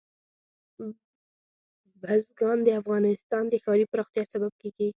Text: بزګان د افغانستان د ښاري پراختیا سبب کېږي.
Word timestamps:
بزګان 2.01 2.57
د 2.63 2.69
افغانستان 2.81 3.43
د 3.49 3.53
ښاري 3.63 3.85
پراختیا 3.91 4.23
سبب 4.33 4.53
کېږي. 4.61 4.89